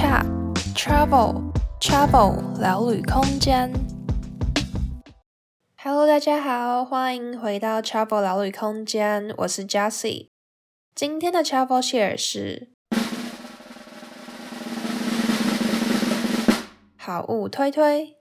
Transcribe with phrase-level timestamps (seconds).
[0.00, 0.24] Chat
[0.74, 3.70] Travel Travel 聊旅空间。
[5.76, 10.30] Hello，大家好，欢迎回到 Travel 聊旅空间，我是 Jessie。
[10.94, 12.70] 今天的 Travel Share 是
[16.96, 18.19] 好物推推。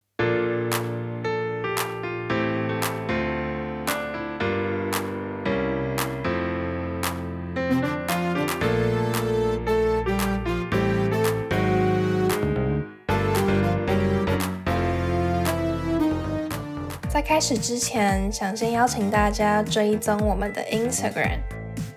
[17.31, 21.39] 开始之前，想先邀请大家追踪我们的 Instagram。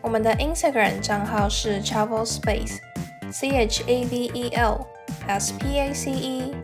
[0.01, 4.87] 我们的 Instagram 账号是 Travel Space，C H A V E L
[5.27, 6.55] S P A C E。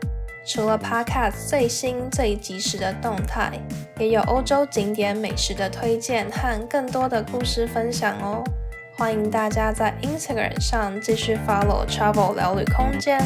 [0.47, 3.51] 除了 Podcast 最新最及时的动态，
[3.99, 8.45] 也有欧洲景点美食的推荐和更多的故事分享哦。
[8.97, 13.21] 欢迎大家在 Instagram 上继续 follow Travel 聊旅空间。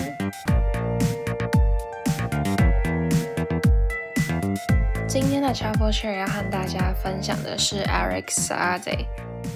[5.15, 5.71] 今天的 cha
[6.19, 9.07] 要和大家分享的是 Eric Saade，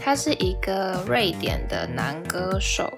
[0.00, 2.88] 他是一个瑞典的男歌手。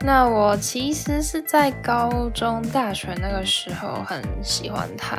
[0.00, 5.16] 那我其实是在高中、大学那个时候很喜欢他。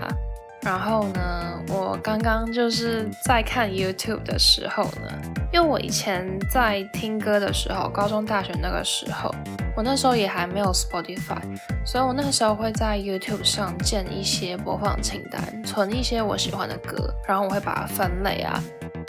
[0.61, 9.29] 然后呢，我刚刚就是在看 YouTube 的时候呢，因为我以前在听歌的时候，高中、大学那个时候，
[9.77, 11.37] 我那时候也还没有 Spotify，
[11.85, 18.59] 所以我那个时候会在 YouTube 上建一些播放清单，存一些我喜欢的歌，然后我会把它分类啊。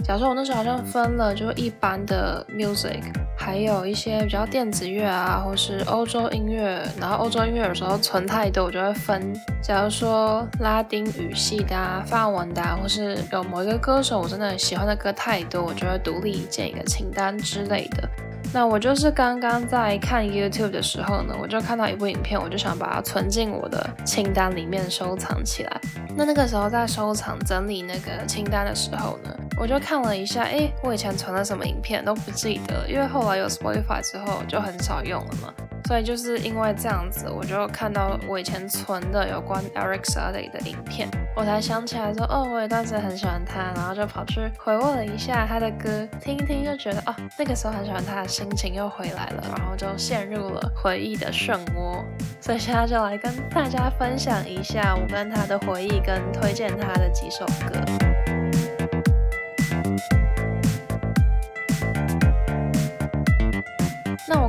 [0.04, 3.00] 假如说我那时候好像分了，就一般的 music，
[3.38, 6.86] 还有一些比较电子乐啊，或是欧洲音乐。
[7.00, 9.32] 然后欧洲音乐有时候存太多，我就会分。
[9.62, 18.08] 假如说拉丁语系的啊、法文的啊，或是有某一个歌手我真的喜欢的歌太多，我就会独立建一个清单之类的。
[18.52, 25.80] 那我就是刚刚在看 YouTube 的时候呢，我就看到一部影片，我就想把它存进我的清单里面收藏起来。
[26.16, 35.52] 那那个时候在收藏整理那个清单的时候呢，我就看了一下，诶，我以前存了什么影片都不记得，因为后来有 Spotify 之后就很少用了嘛。
[35.86, 52.02] 所以就是因为这样子，我就看到我以前存的有关 Erik Saade 的影片，我才想起来说，哦，我有段时很喜欢他，然后就跑去回味了一下他的歌，听一听就觉得，哦，那个时候很喜欢他的心情又回来了，然后就陷入了回忆的漩涡。
[52.40, 58.23] 所以现在就来跟大家分享一下我跟他的回忆，跟推荐他的几首歌。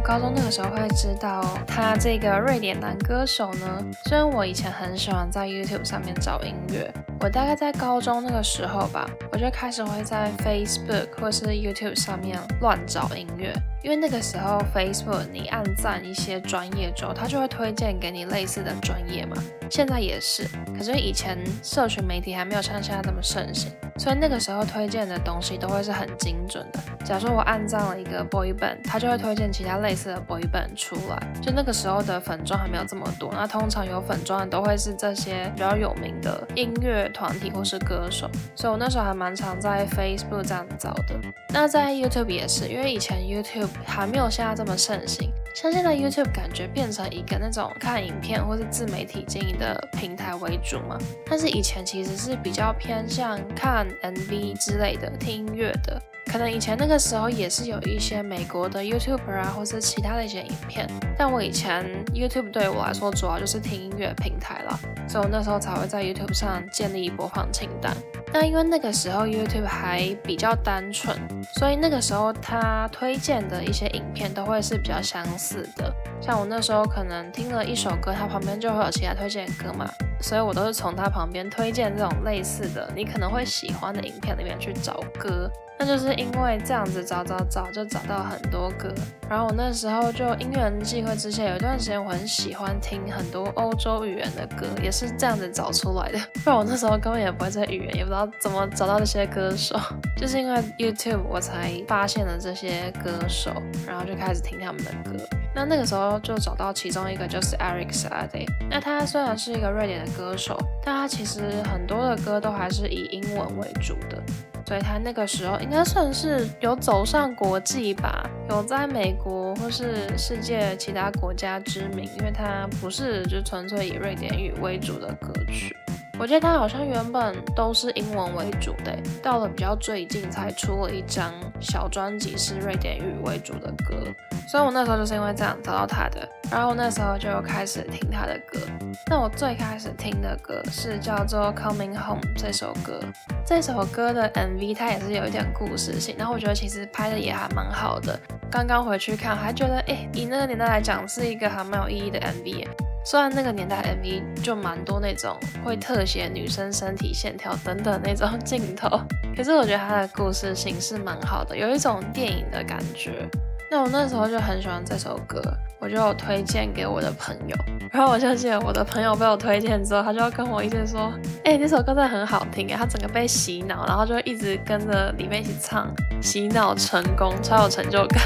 [0.07, 6.93] 高中那个时候会知道他这个瑞典男歌手呢，虽然我以前很喜欢在 YouTube 上面找音乐，
[7.25, 13.51] 我大概在高中那个时候吧，我就开始会在 Facebook 或是 YouTube 上面乱找音乐。
[13.81, 19.35] 因为那个时候，Facebook 你按赞一些专业之后，它就会推荐给你类似的专业嘛。
[19.69, 20.47] 现在也是，
[20.77, 26.79] 可是以前社群媒体还没有像现在这么盛行，所以那个时候推荐的东西都会是很精准的。
[27.03, 31.19] 假如说我按赞了一个 boy band，它就会推荐其他类似的 boy band 出来。
[31.39, 41.17] 就那个时候的粉专还没有这么多，那通常有粉专都会是这些比较有名的音乐团体或是歌手，所以我那时候还蛮常在 Facebook 这样找的。
[41.49, 50.97] 那在 YouTube 也是，因为以前 YouTube 还没有现在这么盛行，像现在 YouTube 感觉变成一个那种看影片或是自媒体经营的平台为主嘛，
[51.29, 56.01] 但是以前其实是比较偏向看 MV 之类的、听音乐的。
[56.25, 64.77] 可能以前那个时候也是有一些美国的 YouTuber 啊，或是其他的一些影片，但我以前 YouTube 对我来说主要就是听音乐平台了，
[65.07, 67.95] 所以我那时候才会在 YouTube 上建立播放清单。
[68.33, 71.17] 那因为那个时候 YouTube 还比较单纯，
[71.53, 75.93] 所以那个时候他推荐的一些影片都会是比较相似的。
[76.21, 79.87] 像我那时候可能听了一首歌，它旁边就会有其他推荐歌嘛，
[80.21, 85.49] 所以我都是从它旁边推荐这种类似的，你可能会喜欢的影片里面去找歌。
[85.77, 88.93] 那就是因为这样子找找找，就找到很多歌。
[89.29, 96.19] 然后我那时候就因缘际会之下，有一段时间我很喜欢听很多欧洲语言的歌，也是这样子找出来的。
[96.45, 99.77] 不然我那时候根本也不会这语言，也不知道怎么找到这些歌手。
[100.15, 103.51] 就是因为 YouTube 我才发现了这些歌手，
[103.85, 105.44] 然后就开始听他们的歌。
[105.55, 108.45] 那那个时候就找到其中一个就是 Erik Saade。
[108.69, 111.41] 那他虽然是一个瑞典的歌手，但他其实
[111.71, 114.21] 很多的歌都还是以英文为主的。
[114.67, 125.73] 所以他那个时候应该算是有走上国际吧，有在美国或是世界其他国家知名，因为他不是就纯粹以瑞典语为主的歌曲。
[126.17, 134.07] 我记得他好像原本都是英文为主的，到了比较最近才出了一张小专辑，是瑞典语为主的歌。
[134.47, 138.59] 所以我那时候就是因为这样找到他的，然后那时候就开始听他的歌。
[139.07, 142.99] 那我最开始听的歌是叫做《Coming Home》这首歌。
[143.45, 148.17] 这首歌的 MV 它也是有一点故事性，然后我觉得其实拍的也还蛮好的。
[148.49, 152.65] 刚刚回去看，还觉得哎，以那个年代来讲，是一个还蛮有意义的 MV。
[153.05, 158.89] 虽然那个年代 MV 就蛮多那种会特写女生身体线条等等那种镜头，
[159.37, 163.29] 可是我觉得它的故事性是蛮好的，有一种电影的感觉。
[163.69, 165.39] 那我那时候就很喜欢这首歌，
[165.79, 167.55] 我就有推荐给我的朋友。
[167.91, 171.13] 然后我就记得我的朋友被我推荐之后，他就跟我一直说
[171.45, 178.21] ：“哎、欸，这首歌真的很好听！”他整个被洗脑，然后就一直跟着里面一起唱，洗脑成功，超有成就感。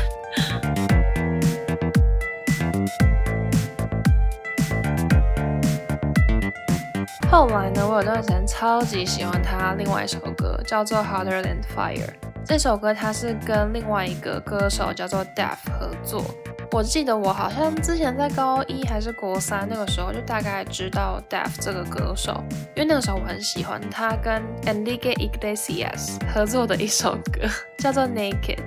[7.31, 11.95] 后来呢，我有段时间超级喜欢他另外一首歌，叫做《Harder Than Fire》。
[12.43, 16.25] 这首歌他是跟另外一个歌手叫做 Daft 合作。
[16.71, 22.43] 我记得我好像之前在高一还是国三那个时候，就大概知道 Daft 这个歌手，
[22.75, 27.47] 因为那个时候我很喜欢他跟 Enrique Iglesias 合作的一首歌，
[27.77, 28.57] 叫做《Naked》。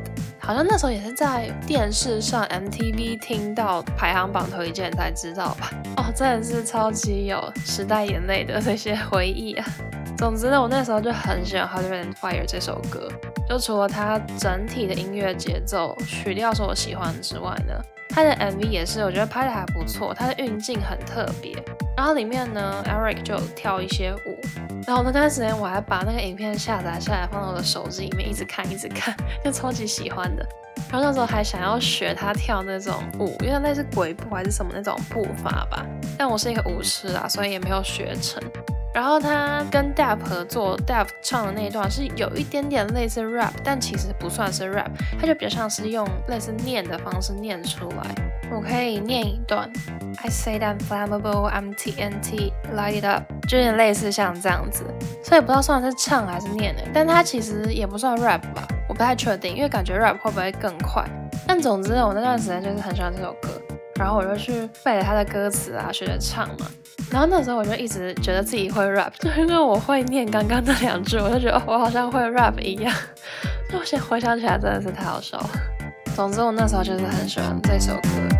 [0.44, 5.70] 好像那时候也是在电视上 MTV 听到排行榜推荐才知道吧？
[5.96, 9.64] 哦，真的是超级有时代眼泪的那些回忆啊！
[10.18, 13.08] 总之呢，我那时候就很喜欢《Harder Than Fire》这首歌，
[13.48, 17.74] 就除了它整体的音乐节奏、曲调是我喜欢之外呢，
[18.08, 21.54] 它的 MV 也是我觉得拍的还不错，它的运镜很特别。
[21.96, 24.40] 然后里面呢，Eric 就跳一些舞，
[24.86, 29.14] 然后那段时间我还把那个影片下载下来，放到我的手机里面，一直看，一直看，
[29.44, 30.46] 就超级喜欢的。
[30.90, 35.86] 然后那时候还想要学他跳那种舞，因为那是鬼步还是什么那种步伐吧。
[36.18, 38.42] 但我是一个舞痴啊，所以也没有学成。
[38.92, 48.14] 然后他跟 Daft 合作，Daft 唱的那一段是有一点点类似 rap，但其实不算是 rap，他就比较像是用类似念的方式念出来。
[48.50, 49.70] 我可以念一段
[50.22, 54.84] ：I say that flammable, I'm TNT, light it up，就有点类似像这样子。
[55.22, 61.04] 所以不知道算是唱还是念的，但他其实也不算 rap 吧，我不太确定，因为感觉 rap 会不会更快。
[61.46, 63.48] 但总之，我那段时间就是很喜欢这首歌，
[63.96, 66.66] 然后我就去背了他的歌词啊，学着唱嘛。
[67.10, 72.94] 然后那时候我就一直觉得自己会 rap， 就因为我会念刚刚那两句，我就觉得我好像会 rap 一样。
[73.70, 75.50] 那 我现在回想起来真的是太好笑了。
[76.14, 78.31] 总之我那时候就是很喜欢这首歌。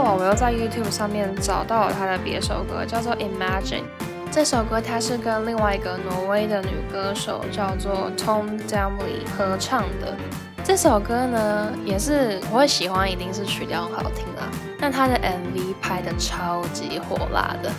[0.00, 3.84] 我又在 YouTube 上面找到了他的别首歌，叫做 Imagine。
[4.30, 10.14] 这首歌他是跟另外一个挪威的女歌手叫做 Tom Damli 合唱的。
[10.62, 14.50] 这首歌呢，也是我会喜欢，一定是曲调很好听啦。
[14.78, 17.70] 但它的 MV 拍的超级火辣的，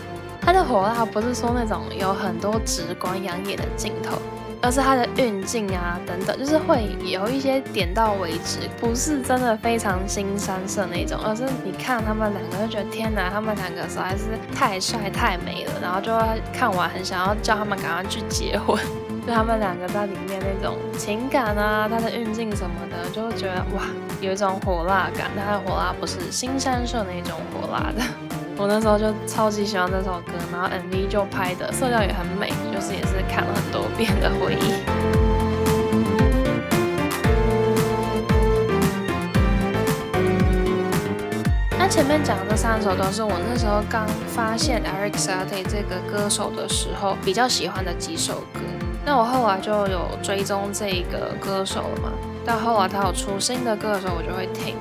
[0.41, 4.17] 它的火辣不是说那种有很多直观养眼的镜头，
[4.61, 18.77] 而是它的运镜啊等等，就是会有一些点到为止，不是真的非常新三色那种，而是你看他们两个就觉得天哪，他们两个实在是太帅太美了，然后就会看完很想要叫他们赶快去结婚。
[19.27, 23.83] 就他们两个在里面那种情感啊，他的运镜什么的，就会觉得哇，
[24.21, 25.29] 有一种火辣感。
[25.35, 28.28] 但他的火辣不是新三色那种火辣的。
[28.61, 34.73] 我那时候就超级喜欢这首歌，然后 MV 就拍的色调也很美，就是也是看了很多遍的回忆。
[41.77, 48.59] 那前面讲的这三首都是我那时候刚发现 Erik Satie 这个歌手的时候比较喜欢的几首歌。
[49.05, 52.11] 那我后来就有追踪这个歌手了嘛，
[52.45, 54.75] 到后来他有出新的歌的时候，我就会听。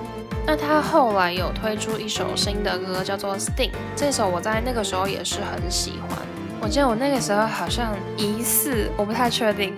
[0.51, 6.19] 那他后来有推出一首新的歌，叫做《Sting》，这首我在那个时候也是很喜欢。
[6.59, 9.75] 我记得我那个时候好像疑似，我不太确定，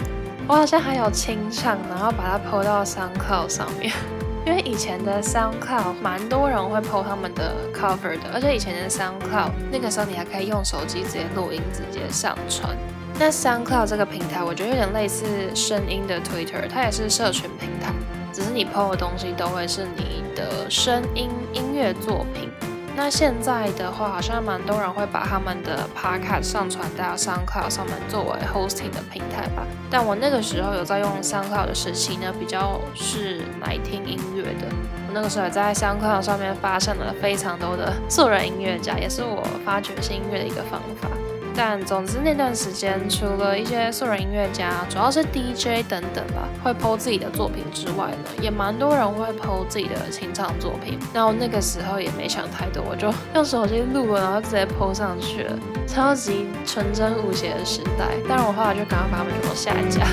[0.47, 3.93] 我好像还有清唱，然后把它 po 到 SoundCloud 上面。
[4.47, 12.71] 因为以前的 SoundCloud 蛮多人会 po 他们的 cover 的，而且以前的 SoundCloud 那个时候你还可以用手机直接录音，直接上传。
[13.19, 17.93] 那 SoundCloud 这个平台，我觉得有点类似声音的 Twitter，它也是社群平台，
[18.33, 22.51] 只是你 PO 的东西都会是你的声音音乐作品。
[22.97, 29.65] 那现在的话，好像蛮多人会把他们的 Podcast 上传到 SoundCloud 上面作为 hosting 的平台吧。
[29.89, 34.67] 但我那个时候有在用 SoundCloud 的时期呢，比较是来听音乐的。
[35.07, 41.09] 我那个时候也在 SoundCloud 上面发现了非常多的素人音乐家，也是我发掘新音乐的一个方法。
[41.63, 50.99] 但总之那段时间，除了一些素人音乐家，主要是 DJ 等等吧，会 po 自己的作品之外呢，也蛮多人会 po 自己的清唱作品。
[51.13, 58.07] 然后那个时候也没想太多，我就 用手机录了，然后直接 po 上去了，超级纯真无邪的时代。
[58.27, 60.07] 但是我后来就赶快把他们全部下架。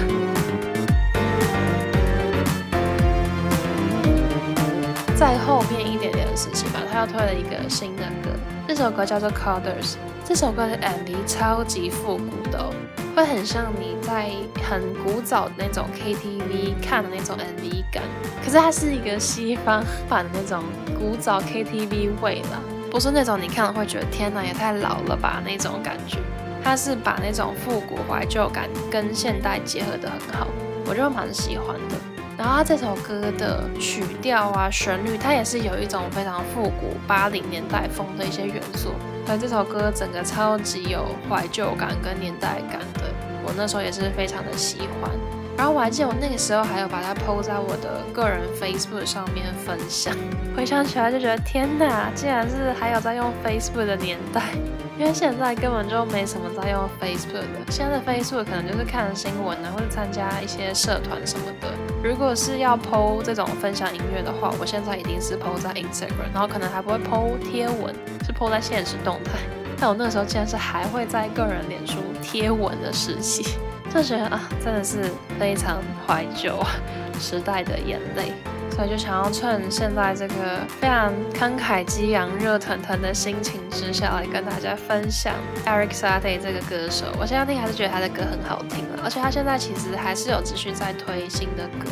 [5.15, 6.66] 在后面一点点的事情
[6.97, 8.31] 要，推了一个新的歌，
[8.67, 9.91] 这首歌叫做《Colors》。
[10.25, 12.73] 这首歌的 MV 超级复古的哦，
[13.15, 14.31] 会很像你在
[14.63, 18.01] 很古早的那种 KTV 看的那种 MV 感。
[18.43, 20.63] 可是它是一个西方版的那种
[20.97, 26.17] 古早 KTV 味啦，不是那种你看了会觉得天哪，也太老了吧那种感觉。
[26.63, 30.47] 它是把那种复古怀旧感跟现代结合得很好，
[30.87, 31.95] 我就蛮喜欢的。
[32.37, 38.93] 然后这首歌的曲调啊、旋律，它也是有一种非常复古八零年代风的一些元素，
[39.25, 43.11] 所以这首歌整个超级有怀旧感跟年代感的，
[43.43, 45.09] 我那时候也是非常的喜欢。
[45.57, 50.15] 然后我还记得我那个时候还有把它 PO 在我的个人 Facebook 上面分享，
[50.55, 54.43] 回想起来就觉得天哪，竟然是还有在用 Facebook 的年代。
[54.97, 61.67] 因为现在根本就没什么在用 Facebook 的，现在的 Facebook 可能就是看新闻啊，或者参加一些社团什么的。
[62.03, 67.93] 如果是要 PO 这种分享音乐的话，我现在一定是 PO 在 Instagram，然后可能还不会 PO 贴文，
[68.25, 69.33] 是 PO 在现实动态。
[69.79, 73.55] 但我那个时候竟然是还会在个人脸书贴文的时期，
[73.93, 75.77] 就觉得啊，真的是非常
[76.07, 76.71] 怀旧啊
[77.19, 78.33] 时代的眼泪。
[78.77, 80.35] 所以就想要趁现在这个
[80.79, 85.33] 非常慷慨激昂、热腾腾的心情之下来跟大家分享
[85.65, 87.07] Eric Sade 这个歌手。
[87.19, 91.89] 我现在听还是觉得他的歌很好听了，而且他现在其实还是有继续在推新的歌，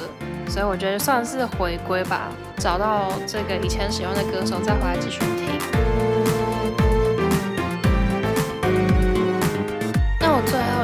[0.48, 5.45] 所以我觉得算是回归吧，找到这个以前喜欢的歌手再回来继续听。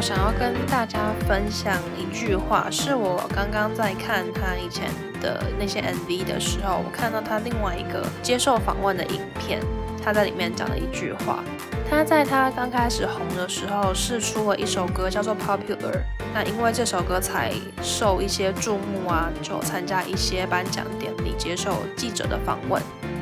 [0.01, 4.89] 想要跟大家分享一句话，是我刚刚在看他以前
[5.21, 9.59] 的那些 MV 的时候，我看到他另外一个接受访问的影片，
[10.03, 11.43] 他在里面讲了一句话。
[11.87, 15.91] 他在他刚开始红的时候，释出了一首歌叫做《Popular》，
[16.33, 17.51] 那因为这首歌才
[17.83, 22.81] 受一些注目啊，就参加一些颁奖典礼，接受记者的访问。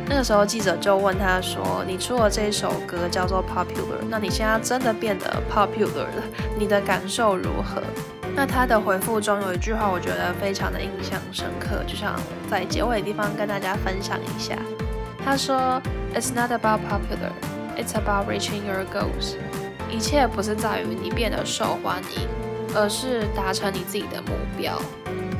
[0.09, 6.23] 那个时候记者就问他说：“你出了这首歌叫做 Popular，那你现在真的变得 Popular 了，
[6.57, 7.79] 你的感受如何？”
[8.35, 14.57] 那他的回复中有一句话，我觉得非常的印象深刻，就想在结尾的地方跟大家分享一下。
[15.23, 15.79] 他说
[16.15, 17.31] ：“It's not about popular,
[17.77, 19.35] it's about reaching your goals。
[19.91, 22.27] 一切不是在于你变得受欢迎，
[22.73, 24.81] 而是达成你自己的目标。”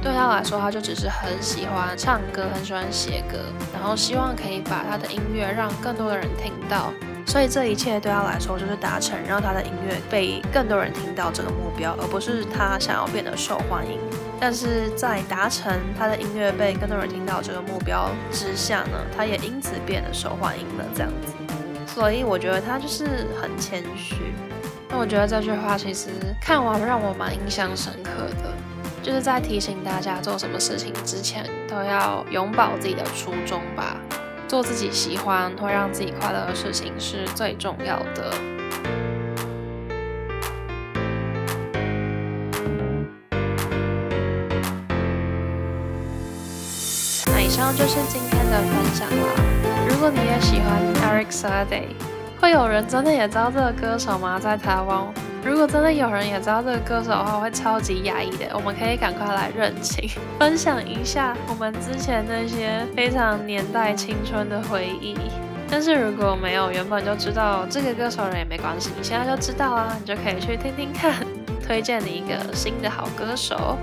[0.02, 3.38] 对他来说，他就只是很喜欢唱歌，很喜欢写歌，
[3.74, 6.92] 然后希望可以把他的音乐让更多的人听到。
[7.28, 14.00] 所以这一切对他来说，就是达成让他的音乐被更多人听到这个目标，而不是他想要变得受欢迎。
[14.40, 20.86] 但是在达成他的音乐被更多人听到这个目标之下呢，他也因此变得受欢迎了。
[20.96, 24.16] 这样子，所以我觉得他就是很谦虚。
[24.90, 26.10] 那我觉得这句话其实
[26.42, 28.69] 看完让我蛮印象深刻的。
[29.02, 33.98] 就是在提醒大家，做什么事情之前都要永葆自己的初衷吧。
[34.48, 38.34] 做自己喜欢、会让自己快乐的事情是最重要的。
[47.28, 49.34] 那以上就是今天的分享啦。
[49.88, 51.96] 如果你也喜欢 Eric Sade，
[52.42, 54.40] 会有人真的也知道这个歌手吗？
[54.40, 55.14] 在台湾？
[55.44, 58.48] 如果真的有人也知道这个歌手的话，我会超级压抑的。
[58.54, 65.16] 我们可以赶快来认亲， 分享一下我们之前那些非常年代青春的回忆。
[65.72, 71.14] 但是如果没有原本就知道这个歌手人也没关系，你现在就知道啊，你就可以去听听看，
[71.66, 73.78] 推荐你一个新的好歌手。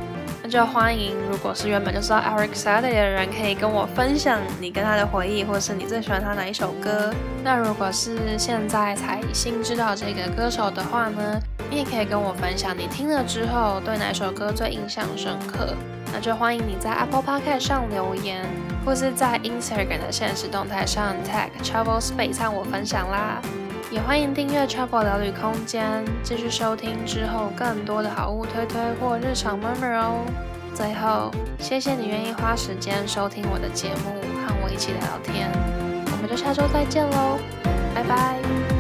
[0.46, 7.12] 那就欢迎，如果是原本就知道 Eric Sade 的人，可以跟我分享你跟他的回忆，或者是你最喜欢他哪一首歌。
[7.42, 15.74] 那如果是现在才新知道这个歌手的话呢，你也可以跟我分享你听了之后对哪首歌最印象深刻。
[16.12, 18.46] 那就欢迎你在 Apple Podcast 上留言，
[18.84, 23.42] 或是在 Instagram 的限时动态上 tag Travel Space 让我分享啦。
[23.90, 30.24] 也欢迎订阅 Travel 聊旅空间，继续收听之后更多的好物推推或日常 murmur 哦。
[30.74, 35.50] 最后，谢谢你愿意花时间收听我的节目，和我一起聊聊天。
[36.12, 37.38] 我们就下周再见喽，
[37.94, 38.75] 拜拜。